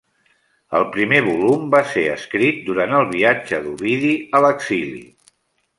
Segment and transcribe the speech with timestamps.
[0.77, 5.05] El primer volum va ser escrit durant el viatge d'Ovidi a l'exili.